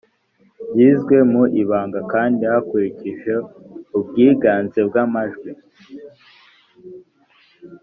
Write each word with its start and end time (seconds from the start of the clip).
byizwe 0.71 1.15
mu 1.31 1.43
ibanga 1.61 1.99
kandi 2.11 2.41
hakurikije 2.51 3.33
ubwiganze 3.97 4.79
bw’amajwi 4.87 5.51